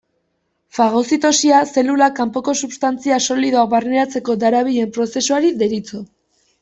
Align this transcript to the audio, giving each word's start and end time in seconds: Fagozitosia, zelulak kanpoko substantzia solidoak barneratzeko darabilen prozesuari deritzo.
Fagozitosia, 0.77 1.59
zelulak 1.75 2.15
kanpoko 2.19 2.55
substantzia 2.67 3.19
solidoak 3.35 3.69
barneratzeko 3.77 4.39
darabilen 4.45 4.91
prozesuari 4.97 5.53
deritzo. 5.63 6.03